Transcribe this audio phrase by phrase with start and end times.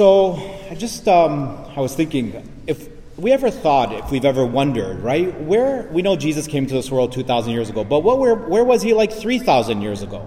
[0.00, 0.32] So
[0.70, 5.38] I just um, I was thinking if we ever thought, if we've ever wondered, right,
[5.42, 8.64] where we know Jesus came to this world 2,000 years ago, but what, where, where
[8.64, 10.26] was he like 3,000 years ago?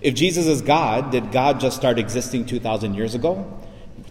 [0.00, 3.46] If Jesus is God, did God just start existing 2,000 years ago?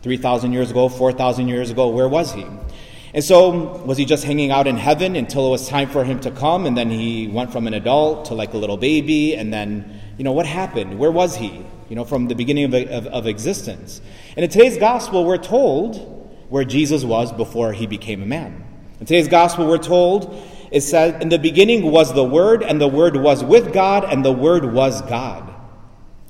[0.01, 2.45] 3,000 years ago, 4,000 years ago, where was he?
[3.13, 6.21] And so, was he just hanging out in heaven until it was time for him
[6.21, 9.51] to come, and then he went from an adult to like a little baby, and
[9.51, 10.97] then, you know, what happened?
[10.97, 11.65] Where was he?
[11.89, 13.99] You know, from the beginning of, of, of existence.
[14.35, 18.63] And in today's gospel, we're told where Jesus was before he became a man.
[18.99, 20.33] In today's gospel, we're told
[20.71, 24.23] it says, In the beginning was the Word, and the Word was with God, and
[24.23, 25.53] the Word was God.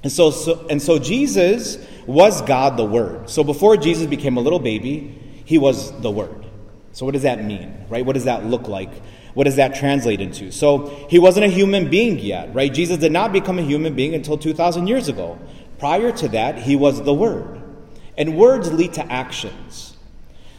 [0.04, 1.78] And so, so, and so Jesus
[2.08, 3.30] was God the Word.
[3.30, 6.46] So before Jesus became a little baby, he was the Word.
[6.92, 8.06] So what does that mean, right?
[8.06, 8.92] What does that look like?
[9.36, 10.52] What does that translate into?
[10.52, 12.74] So he wasn't a human being yet, right?
[12.74, 15.40] Jesus did not become a human being until 2,000 years ago.
[15.78, 17.61] Prior to that, he was the Word.
[18.18, 19.92] And words lead to actions.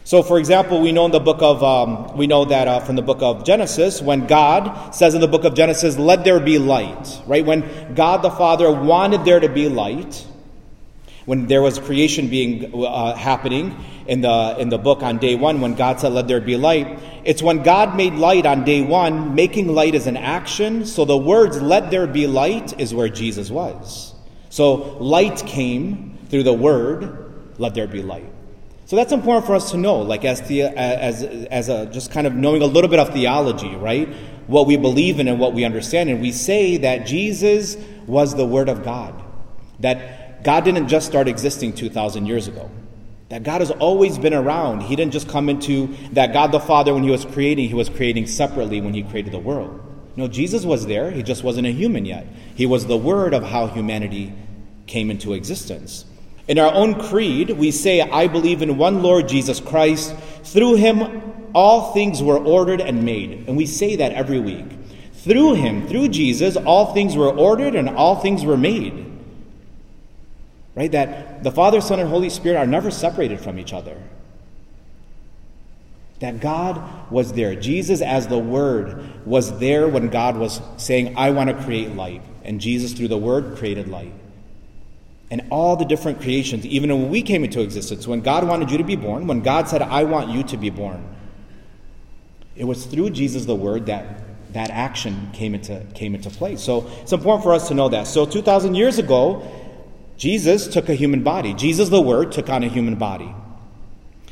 [0.04, 2.96] So, for example, we know in the book of um, we know that uh, from
[2.96, 6.58] the book of Genesis, when God says in the book of Genesis, "Let there be
[6.58, 7.46] light," right?
[7.46, 10.26] When God the Father wanted there to be light,
[11.24, 13.76] when there was creation being uh, happening
[14.08, 16.98] in the in the book on day one, when God said, "Let there be light,"
[17.22, 19.36] it's when God made light on day one.
[19.36, 20.84] Making light is an action.
[20.84, 24.14] So the words "Let there be light" is where Jesus was.
[24.50, 27.21] So light came through the word
[27.62, 28.30] "Let there be light."
[28.84, 32.26] So that's important for us to know, like as the, as as a just kind
[32.26, 34.08] of knowing a little bit of theology, right?
[34.48, 38.44] What we believe in and what we understand, and we say that Jesus was the
[38.44, 39.14] Word of God,
[39.80, 42.68] that God didn't just start existing two thousand years ago,
[43.28, 44.82] that God has always been around.
[44.82, 47.88] He didn't just come into that God the Father when He was creating; He was
[47.88, 49.78] creating separately when He created the world.
[50.16, 51.10] No, Jesus was there.
[51.10, 52.26] He just wasn't a human yet.
[52.54, 54.34] He was the Word of how humanity
[54.86, 56.04] came into existence.
[56.48, 60.14] In our own creed, we say, I believe in one Lord Jesus Christ.
[60.42, 61.22] Through him,
[61.54, 63.44] all things were ordered and made.
[63.46, 64.66] And we say that every week.
[65.12, 69.08] Through him, through Jesus, all things were ordered and all things were made.
[70.74, 70.90] Right?
[70.90, 73.96] That the Father, Son, and Holy Spirit are never separated from each other.
[76.18, 77.54] That God was there.
[77.54, 82.22] Jesus, as the Word, was there when God was saying, I want to create light.
[82.42, 84.14] And Jesus, through the Word, created light
[85.32, 88.76] and all the different creations, even when we came into existence, when God wanted you
[88.76, 91.02] to be born, when God said, I want you to be born,
[92.54, 96.60] it was through Jesus the Word that that action came into, came into place.
[96.60, 98.08] So it's important for us to know that.
[98.08, 99.50] So 2,000 years ago,
[100.18, 101.54] Jesus took a human body.
[101.54, 103.34] Jesus the Word took on a human body.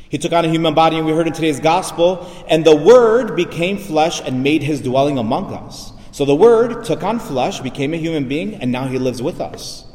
[0.07, 3.35] He took on a human body, and we heard in today's gospel, and the Word
[3.35, 5.93] became flesh and made his dwelling among us.
[6.11, 9.41] So the Word took on flesh, became a human being, and now he lives with
[9.41, 9.87] us.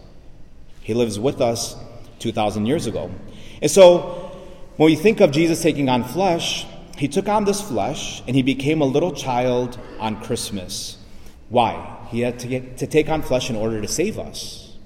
[0.87, 1.75] He lives with us
[2.21, 3.11] 2,000 years ago.
[3.61, 4.31] And so,
[4.77, 6.65] when we think of Jesus taking on flesh,
[6.97, 10.99] he took on this flesh and he became a little child on Christmas.
[11.49, 12.07] Why?
[12.09, 14.77] He had to, get, to take on flesh in order to save us.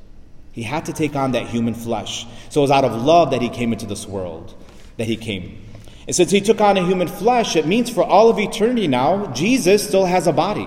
[0.52, 2.26] He had to take on that human flesh.
[2.48, 4.54] So it was out of love that he came into this world,
[4.96, 5.62] that he came.
[6.06, 9.26] And since he took on a human flesh, it means for all of eternity now,
[9.34, 10.66] Jesus still has a body.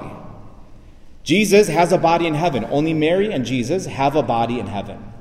[1.24, 2.68] Jesus has a body in heaven.
[2.70, 5.13] Only Mary and Jesus have a body in heaven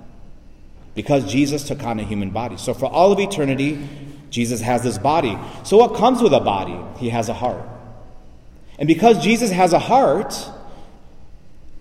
[0.95, 2.57] because Jesus took on a human body.
[2.57, 3.87] So for all of eternity,
[4.31, 5.39] Jesus has this body.
[5.65, 6.79] So what comes with a body?
[6.99, 7.63] He has a heart.
[8.79, 10.35] And because Jesus has a heart,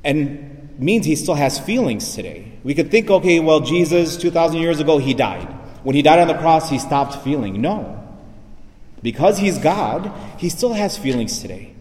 [0.03, 2.51] and means he still has feelings today.
[2.63, 5.47] We could think, okay, well, Jesus, 2,000 years ago, he died.
[5.83, 7.61] When he died on the cross, he stopped feeling.
[7.61, 7.97] No.
[9.01, 11.73] Because he's God, he still has feelings today.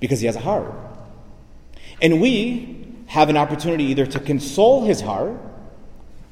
[0.00, 0.72] Because he has a heart.
[2.02, 5.38] And we have an opportunity either to console his heart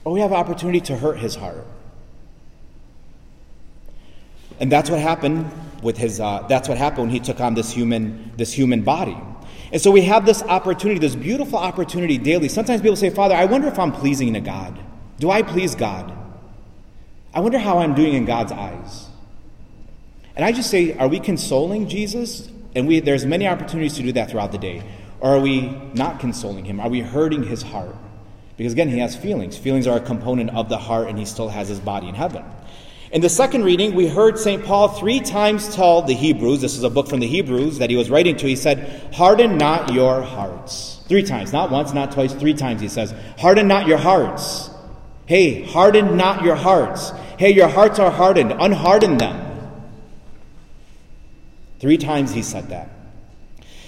[0.04, 1.66] or we have an opportunity to hurt his heart.
[4.60, 5.50] And that's what happened
[5.82, 9.16] with his uh, that's what happened when he took on this human this human body.
[9.72, 12.48] And so we have this opportunity, this beautiful opportunity daily.
[12.48, 14.78] Sometimes people say, Father, I wonder if I'm pleasing to God.
[15.19, 16.16] Do I please God?
[17.32, 19.09] I wonder how I'm doing in God's eyes.
[20.36, 22.48] And I just say, are we consoling Jesus?
[22.77, 24.83] And we, there's many opportunities to do that throughout the day.
[25.21, 26.78] Or are we not consoling him?
[26.78, 27.97] Are we hurting his heart?
[28.56, 29.56] Because again, he has feelings.
[29.56, 32.45] Feelings are a component of the heart, and he still has his body in heaven.
[33.10, 34.65] In the second reading, we heard St.
[34.65, 37.97] Paul three times tell the Hebrews, this is a book from the Hebrews that he
[37.97, 41.01] was writing to, he said, Harden not your hearts.
[41.06, 44.71] Three times, not once, not twice, three times he says, Harden not your hearts.
[45.27, 47.10] Hey, harden not your hearts.
[47.39, 48.51] Hey, your hearts are hardened.
[48.51, 49.41] Unharden them.
[51.78, 52.91] Three times he said that.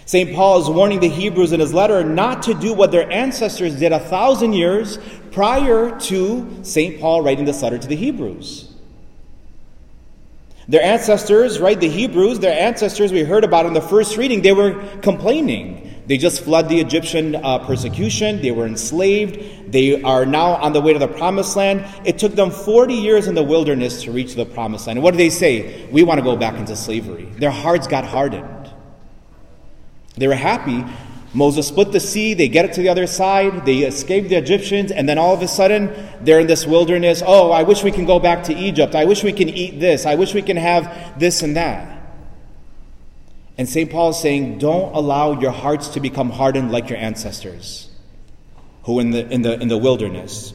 [0.07, 0.37] St.
[0.37, 3.91] Paul is warning the Hebrews in his letter not to do what their ancestors did
[3.91, 5.01] a thousand years
[5.33, 7.01] prior to St.
[7.01, 8.73] Paul writing this letter to the Hebrews.
[10.69, 14.53] Their ancestors, right, the Hebrews, their ancestors we heard about in the first reading, they
[14.53, 15.83] were complaining.
[16.07, 18.41] They just fled the Egyptian uh, persecution.
[18.41, 19.73] They were enslaved.
[19.73, 21.85] They are now on the way to the promised land.
[22.05, 24.99] It took them 40 years in the wilderness to reach the promised land.
[24.99, 25.89] And what do they say?
[25.91, 27.25] We want to go back into slavery.
[27.39, 28.56] Their hearts got hardened.
[30.17, 30.85] They were happy.
[31.35, 34.91] Moses split the sea, they get it to the other side, they escape the Egyptians,
[34.91, 35.93] and then all of a sudden
[36.23, 37.23] they're in this wilderness.
[37.25, 38.95] Oh, I wish we can go back to Egypt.
[38.95, 40.07] I wish we can eat this.
[40.07, 41.93] I wish we can have this and that.
[43.59, 43.91] And St.
[43.91, 47.91] Paul is saying, don't allow your hearts to become hardened like your ancestors
[48.85, 50.55] who in the, in the, in the wilderness.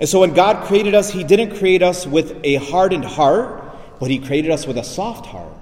[0.00, 3.62] And so when God created us, He didn't create us with a hardened heart,
[4.00, 5.54] but He created us with a soft heart.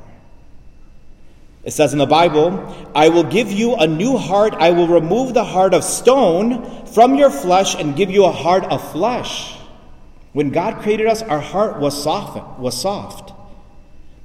[1.62, 4.54] It says in the Bible, I will give you a new heart.
[4.54, 8.64] I will remove the heart of stone from your flesh and give you a heart
[8.64, 9.58] of flesh.
[10.32, 12.58] When God created us, our heart was soft.
[12.58, 13.32] Was soft.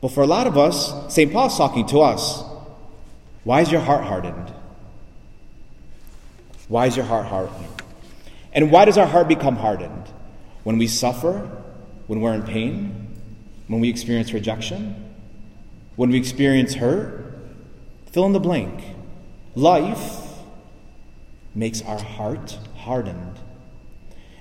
[0.01, 1.31] But for a lot of us, St.
[1.31, 2.43] Paul's talking to us.
[3.43, 4.53] Why is your heart hardened?
[6.67, 7.67] Why is your heart hardened?
[8.53, 10.03] And why does our heart become hardened?
[10.63, 11.49] When we suffer,
[12.07, 13.07] when we're in pain,
[13.67, 15.13] when we experience rejection,
[15.95, 17.24] when we experience hurt,
[18.15, 18.81] Fill in the blank.
[19.55, 20.21] Life
[21.53, 23.37] makes our heart hardened.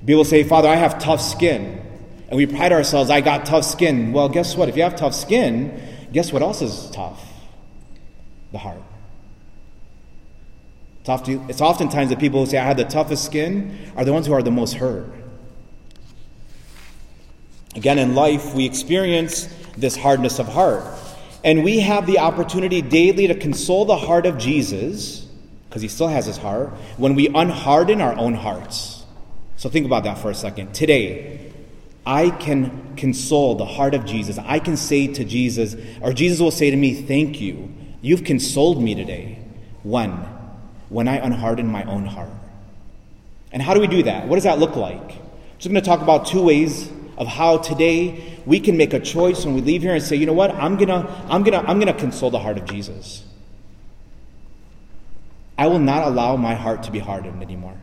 [0.06, 1.84] People say, Father, I have tough skin.
[2.28, 4.12] And we pride ourselves, I got tough skin.
[4.12, 4.68] Well, guess what?
[4.68, 5.82] If you have tough skin,
[6.12, 7.20] guess what else is tough?
[8.52, 8.80] The heart.
[11.00, 14.12] It's, often, it's oftentimes the people who say, I have the toughest skin, are the
[14.12, 15.12] ones who are the most hurt.
[17.74, 20.84] Again, in life, we experience this hardness of heart.
[21.44, 25.28] And we have the opportunity daily to console the heart of Jesus,
[25.68, 29.04] because he still has his heart, when we unharden our own hearts.
[29.58, 30.74] So think about that for a second.
[30.74, 31.52] Today,
[32.06, 34.38] I can console the heart of Jesus.
[34.38, 37.72] I can say to Jesus, or Jesus will say to me, Thank you.
[38.00, 39.38] You've consoled me today.
[39.82, 40.10] When?
[40.88, 42.30] When I unharden my own heart.
[43.52, 44.26] And how do we do that?
[44.26, 45.10] What does that look like?
[45.10, 48.92] So I'm just going to talk about two ways of how today we can make
[48.92, 51.64] a choice when we leave here and say, you know what, I'm gonna, I'm gonna,
[51.66, 53.24] I'm gonna console the heart of Jesus.
[55.56, 57.76] I will not allow my heart to be hardened anymore.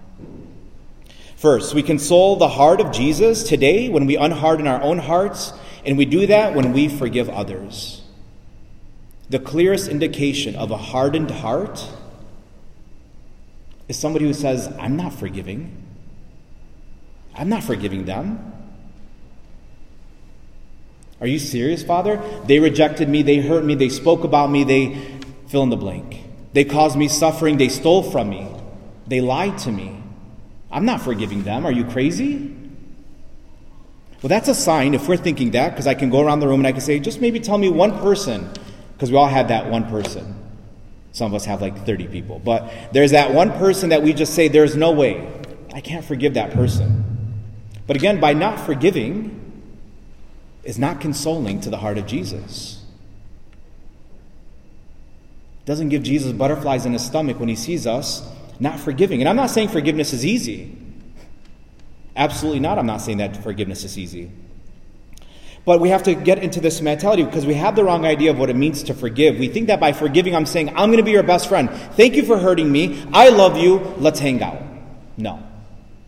[1.35, 5.53] First, we console the heart of Jesus today when we unharden our own hearts,
[5.85, 8.03] and we do that when we forgive others.
[9.29, 11.89] The clearest indication of a hardened heart
[13.87, 15.83] is somebody who says, I'm not forgiving.
[17.33, 18.60] I'm not forgiving them.
[21.21, 22.21] Are you serious, Father?
[22.45, 24.97] They rejected me, they hurt me, they spoke about me, they
[25.47, 26.23] fill in the blank.
[26.53, 28.47] They caused me suffering, they stole from me,
[29.07, 30.01] they lied to me.
[30.71, 31.65] I'm not forgiving them.
[31.65, 32.55] Are you crazy?
[34.21, 36.59] Well, that's a sign if we're thinking that, because I can go around the room
[36.59, 38.49] and I can say, just maybe tell me one person,
[38.93, 40.35] because we all had that one person.
[41.11, 42.39] Some of us have like 30 people.
[42.39, 45.29] But there's that one person that we just say, there's no way.
[45.73, 47.03] I can't forgive that person.
[47.85, 49.40] But again, by not forgiving,
[50.63, 52.83] is not consoling to the heart of Jesus.
[55.65, 58.27] Doesn't give Jesus butterflies in his stomach when he sees us
[58.59, 59.21] not forgiving.
[59.21, 60.77] And I'm not saying forgiveness is easy.
[62.15, 62.77] Absolutely not.
[62.77, 64.31] I'm not saying that forgiveness is easy.
[65.63, 68.39] But we have to get into this mentality because we have the wrong idea of
[68.39, 69.37] what it means to forgive.
[69.37, 71.69] We think that by forgiving, I'm saying, I'm going to be your best friend.
[71.69, 73.03] Thank you for hurting me.
[73.13, 73.77] I love you.
[73.97, 74.61] Let's hang out.
[75.17, 75.41] No.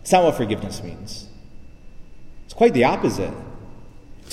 [0.02, 1.28] It's not what forgiveness means.
[2.46, 3.34] It's quite the opposite.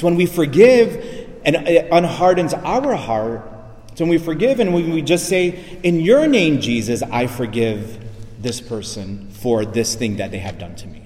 [0.00, 3.46] It's when we forgive and it unhardens our heart.
[3.92, 8.02] It's when we forgive and when we just say, In your name, Jesus, I forgive
[8.40, 11.02] this person for this thing that they have done to me.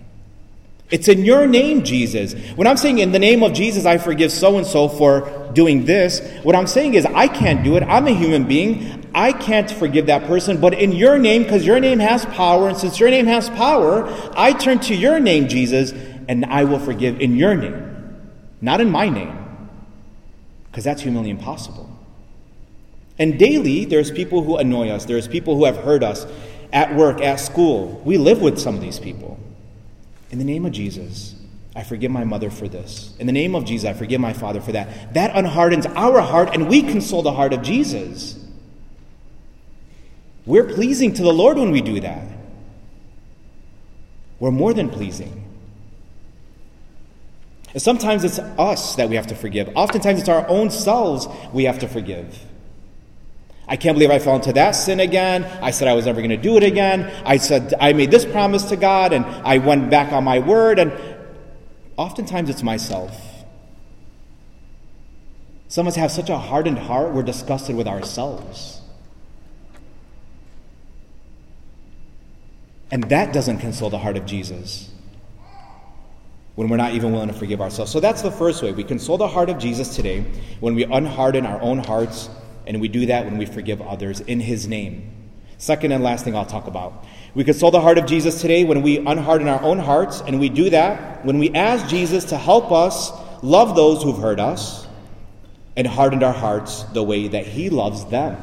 [0.92, 2.34] It's in your name, Jesus.
[2.54, 5.86] When I'm saying in the name of Jesus, I forgive so and so for doing
[5.86, 7.82] this, what I'm saying is I can't do it.
[7.82, 9.10] I'm a human being.
[9.12, 10.60] I can't forgive that person.
[10.60, 14.06] But in your name, because your name has power, and since your name has power,
[14.36, 15.90] I turn to your name, Jesus,
[16.28, 17.83] and I will forgive in your name
[18.61, 19.37] not in my name,
[20.70, 21.90] because that's humanly impossible.
[23.18, 26.26] And daily, there's people who annoy us, there's people who have hurt us
[26.73, 28.02] at work, at school.
[28.04, 29.38] We live with some of these people.
[30.30, 31.37] In the name of Jesus,
[31.76, 33.14] I forgive my mother for this.
[33.20, 35.14] In the name of Jesus, I forgive my father for that.
[35.14, 38.44] That unhardens our heart, and we console the heart of Jesus.
[40.46, 42.26] We're pleasing to the Lord when we do that.
[44.40, 45.43] We're more than pleasing.
[47.74, 49.68] And sometimes it's us that we have to forgive.
[49.74, 52.38] Oftentimes it's our own selves we have to forgive.
[53.66, 55.44] I can't believe I fell into that sin again.
[55.60, 57.12] I said I was never going to do it again.
[57.26, 60.78] I said I made this promise to God and I went back on my word.
[60.78, 60.92] And
[61.96, 63.20] oftentimes it's myself.
[65.66, 68.82] Some of us have such a hardened heart, we're disgusted with ourselves.
[72.92, 74.93] And that doesn't console the heart of Jesus
[76.54, 77.90] when we're not even willing to forgive ourselves.
[77.90, 78.73] So that's the first way.
[78.73, 80.25] We console the heart of Jesus today
[80.61, 82.28] when we unharden our own hearts,
[82.66, 85.11] and we do that when we forgive others in His name.
[85.58, 87.04] Second and last thing I'll talk about.
[87.34, 90.49] We console the heart of Jesus today when we unharden our own hearts, and we
[90.49, 94.87] do that when we ask Jesus to help us love those who've hurt us
[95.76, 98.37] and hardened our hearts the way that He loves them.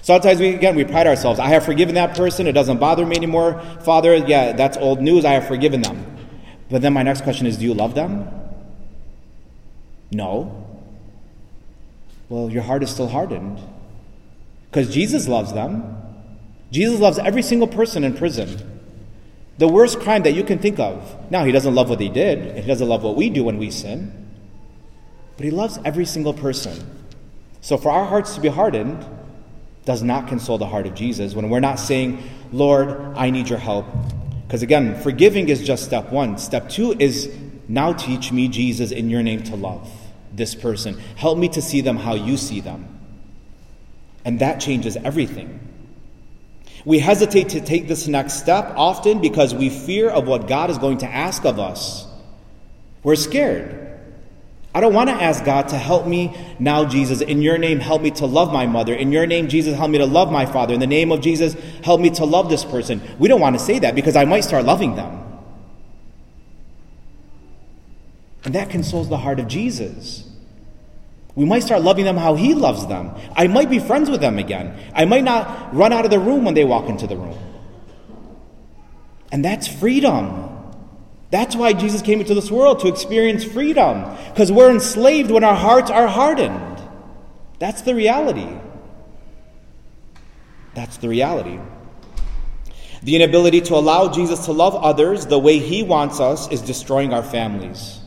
[0.00, 1.38] Sometimes we again we pride ourselves.
[1.38, 2.46] I have forgiven that person.
[2.46, 3.60] It doesn't bother me anymore.
[3.84, 5.24] Father, yeah, that's old news.
[5.24, 6.13] I have forgiven them.
[6.70, 8.28] But then my next question is, do you love them?
[10.10, 10.66] No.
[12.28, 13.60] Well, your heart is still hardened.
[14.70, 15.96] Because Jesus loves them.
[16.70, 18.80] Jesus loves every single person in prison.
[19.58, 21.30] The worst crime that you can think of.
[21.30, 23.58] Now, he doesn't love what they did, and he doesn't love what we do when
[23.58, 24.12] we sin.
[25.36, 26.90] But he loves every single person.
[27.60, 29.06] So for our hearts to be hardened
[29.84, 33.58] does not console the heart of Jesus when we're not saying, Lord, I need your
[33.58, 33.86] help.
[34.46, 36.38] Because again, forgiving is just step one.
[36.38, 37.32] Step two is
[37.68, 39.90] now teach me, Jesus, in your name to love
[40.32, 40.98] this person.
[41.16, 42.88] Help me to see them how you see them.
[44.24, 45.60] And that changes everything.
[46.84, 50.78] We hesitate to take this next step often because we fear of what God is
[50.78, 52.06] going to ask of us.
[53.02, 53.93] We're scared.
[54.74, 57.20] I don't want to ask God to help me now, Jesus.
[57.20, 58.92] In your name, help me to love my mother.
[58.92, 60.74] In your name, Jesus, help me to love my father.
[60.74, 61.54] In the name of Jesus,
[61.84, 63.00] help me to love this person.
[63.20, 65.20] We don't want to say that because I might start loving them.
[68.44, 70.28] And that consoles the heart of Jesus.
[71.36, 73.12] We might start loving them how He loves them.
[73.36, 74.76] I might be friends with them again.
[74.92, 77.38] I might not run out of the room when they walk into the room.
[79.30, 80.53] And that's freedom.
[81.34, 85.56] That's why Jesus came into this world to experience freedom, because we're enslaved when our
[85.56, 86.80] hearts are hardened.
[87.58, 88.46] That's the reality.
[90.74, 91.58] That's the reality.
[93.02, 97.12] The inability to allow Jesus to love others the way he wants us is destroying
[97.12, 97.98] our families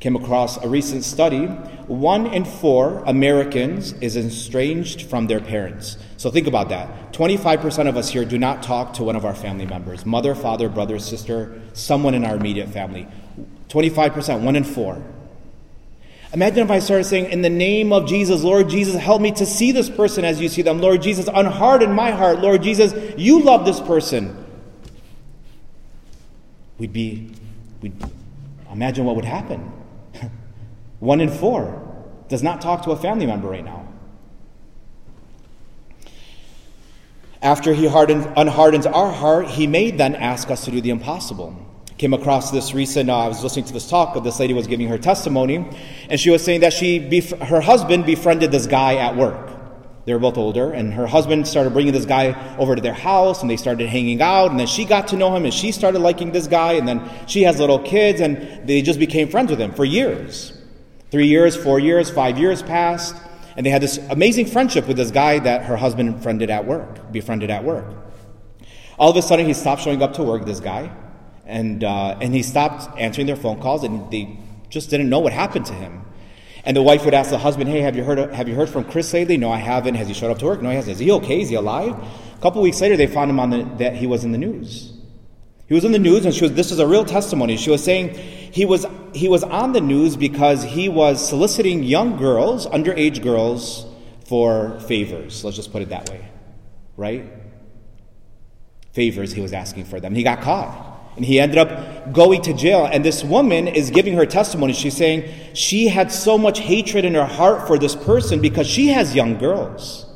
[0.00, 1.48] came across a recent study
[1.86, 5.96] one in four Americans is estranged from their parents.
[6.16, 7.12] So think about that.
[7.12, 10.68] 25% of us here do not talk to one of our family members mother, father,
[10.68, 13.06] brother, sister, someone in our immediate family.
[13.68, 15.00] 25%, one in four.
[16.32, 19.46] Imagine if I started saying, In the name of Jesus, Lord Jesus, help me to
[19.46, 20.80] see this person as you see them.
[20.80, 22.40] Lord Jesus, unharden my heart.
[22.40, 24.44] Lord Jesus, you love this person.
[26.78, 27.30] We'd be,
[27.80, 27.94] we'd
[28.70, 29.72] imagine what would happen.
[31.00, 31.82] One in four
[32.28, 33.86] does not talk to a family member right now.
[37.42, 41.54] After he hardens, unhardens our heart, he may then ask us to do the impossible.
[41.98, 44.66] Came across this recent, uh, I was listening to this talk of this lady was
[44.66, 45.66] giving her testimony,
[46.10, 49.50] and she was saying that she, bef- her husband befriended this guy at work.
[50.06, 53.42] They were both older, and her husband started bringing this guy over to their house,
[53.42, 56.00] and they started hanging out, and then she got to know him, and she started
[56.00, 59.60] liking this guy, and then she has little kids, and they just became friends with
[59.60, 60.55] him for years.
[61.16, 63.16] Three years, four years, five years passed,
[63.56, 67.10] and they had this amazing friendship with this guy that her husband friended at work,
[67.10, 67.86] befriended at work.
[68.98, 70.94] All of a sudden, he stopped showing up to work, this guy,
[71.46, 75.32] and, uh, and he stopped answering their phone calls, and they just didn't know what
[75.32, 76.04] happened to him.
[76.64, 78.84] And the wife would ask the husband, Hey, have you heard, have you heard from
[78.84, 79.38] Chris lately?
[79.38, 79.94] No, I haven't.
[79.94, 80.60] Has he showed up to work?
[80.60, 80.96] No, he hasn't.
[80.96, 81.40] Is he okay?
[81.40, 81.94] Is he alive?
[81.94, 84.92] A couple weeks later, they found him on the, that he was in the news.
[85.68, 87.56] He was in the news, and she was, this is a real testimony.
[87.56, 88.14] She was saying
[88.52, 93.84] he was, he was on the news because he was soliciting young girls, underage girls,
[94.26, 95.44] for favors.
[95.44, 96.28] Let's just put it that way.
[96.96, 97.24] Right?
[98.92, 100.14] Favors he was asking for them.
[100.14, 100.94] He got caught.
[101.16, 102.88] And he ended up going to jail.
[102.90, 104.72] And this woman is giving her testimony.
[104.72, 108.88] She's saying she had so much hatred in her heart for this person because she
[108.88, 110.06] has young girls.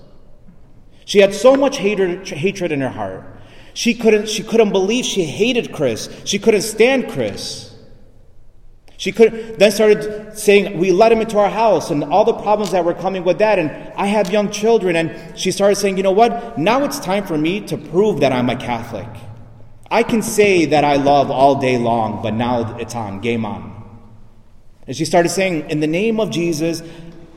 [1.07, 3.39] She had so much hatred, hatred in her heart.
[3.81, 6.11] She couldn't, she couldn't believe she hated Chris.
[6.27, 7.75] She couldn't stand Chris.
[8.99, 12.73] She could then started saying, We let him into our house and all the problems
[12.73, 13.59] that were coming with that.
[13.59, 14.97] And I have young children.
[14.97, 16.59] And she started saying, You know what?
[16.59, 19.09] Now it's time for me to prove that I'm a Catholic.
[19.91, 23.65] I can say that I love all day long, but now it's on, game on.
[24.87, 26.83] And she started saying, In the name of Jesus,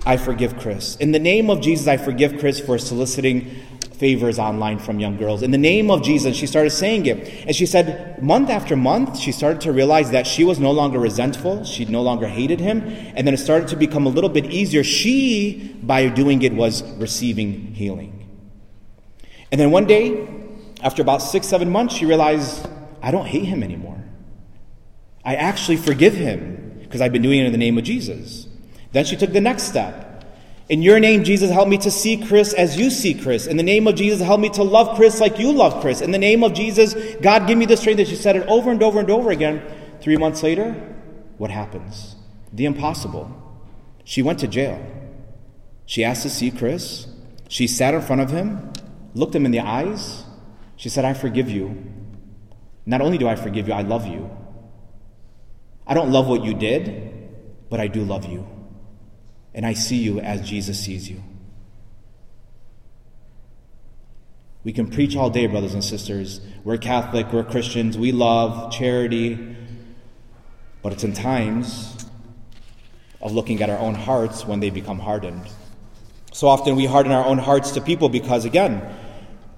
[0.06, 0.98] I forgive Chris.
[0.98, 5.44] In the name of Jesus, I forgive Chris for soliciting favors online from young girls.
[5.44, 7.46] In the name of Jesus, she started saying it.
[7.48, 11.00] And she said, month after month, she started to realize that she was no longer
[11.00, 11.64] resentful.
[11.64, 12.82] She no longer hated him.
[13.16, 14.84] And then it started to become a little bit easier.
[14.84, 18.20] She, by doing it, was receiving healing.
[19.52, 20.28] And then one day,
[20.82, 22.68] after about six, seven months, she realized,
[23.02, 24.04] I don't hate him anymore.
[25.24, 28.48] I actually forgive him because I've been doing it in the name of Jesus.
[28.92, 30.13] Then she took the next step.
[30.70, 33.48] In your name, Jesus, help me to see Chris as you see Chris.
[33.48, 36.00] In the name of Jesus, help me to love Chris like you love Chris.
[36.00, 37.98] In the name of Jesus, God, give me the strength.
[37.98, 39.62] that she said it over and over and over again.
[40.00, 40.72] Three months later,
[41.38, 42.16] what happens?
[42.54, 43.30] The impossible.
[44.06, 44.82] She went to jail.
[45.86, 47.08] She asked to see Chris.
[47.50, 48.72] She sat in front of him,
[49.14, 50.24] looked him in the eyes.
[50.78, 51.92] She said, I forgive you.
[52.86, 54.30] Not only do I forgive you, I love you.
[55.86, 57.30] I don't love what you did,
[57.70, 58.48] but I do love you
[59.54, 61.22] and I see you as Jesus sees you.
[64.64, 66.40] We can preach all day, brothers and sisters.
[66.64, 69.58] We're Catholic, we're Christians, we love charity,
[70.82, 72.08] but it's in times
[73.22, 75.50] of looking at our own hearts when they become hardened.
[76.32, 78.82] So often we harden our own hearts to people because, again,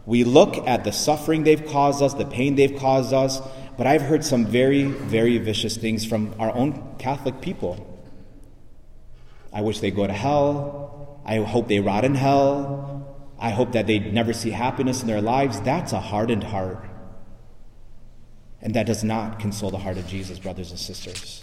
[0.06, 3.42] we look at the suffering they've caused us, the pain they've caused us,
[3.78, 7.95] but I've heard some very, very vicious things from our own Catholic people.
[9.56, 11.22] I wish they go to hell.
[11.26, 13.08] I hope they rot in hell.
[13.40, 15.62] I hope that they never see happiness in their lives.
[15.62, 16.86] That's a hardened heart.
[18.62, 21.42] And that does not console the heart of Jesus, brothers and sisters.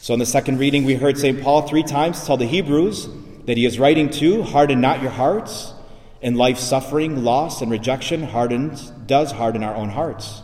[0.00, 1.42] So, in the second reading, we heard St.
[1.42, 3.06] Paul three times tell the Hebrews
[3.44, 5.74] that he is writing to harden not your hearts.
[6.22, 10.42] In life, suffering, loss, and rejection hardens, does harden our own hearts.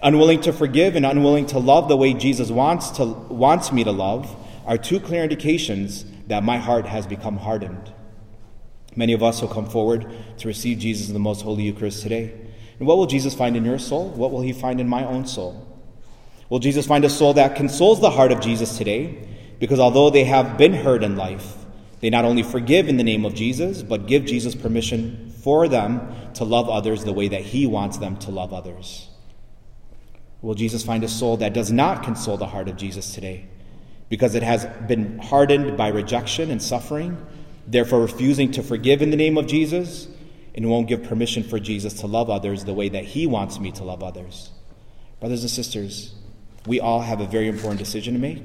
[0.00, 3.92] Unwilling to forgive and unwilling to love the way Jesus wants, to, wants me to
[3.92, 4.32] love
[4.68, 7.90] are two clear indications that my heart has become hardened.
[8.94, 10.06] Many of us will come forward
[10.36, 12.34] to receive Jesus in the most holy Eucharist today.
[12.78, 14.10] And what will Jesus find in your soul?
[14.10, 15.66] What will he find in my own soul?
[16.50, 19.26] Will Jesus find a soul that consoles the heart of Jesus today?
[19.58, 21.54] Because although they have been hurt in life,
[22.00, 26.14] they not only forgive in the name of Jesus, but give Jesus permission for them
[26.34, 29.08] to love others the way that he wants them to love others.
[30.42, 33.48] Will Jesus find a soul that does not console the heart of Jesus today?
[34.08, 37.16] Because it has been hardened by rejection and suffering,
[37.66, 40.08] therefore refusing to forgive in the name of Jesus,
[40.54, 43.70] and won't give permission for Jesus to love others the way that He wants me
[43.72, 44.50] to love others.
[45.20, 46.14] Brothers and sisters,
[46.66, 48.42] we all have a very important decision to make.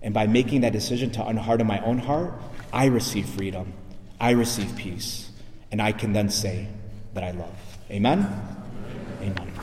[0.00, 2.40] And by making that decision to unharden my own heart,
[2.72, 3.72] I receive freedom,
[4.20, 5.30] I receive peace,
[5.72, 6.68] and I can then say
[7.14, 7.54] that I love.
[7.90, 8.56] Amen
[9.22, 9.57] amen?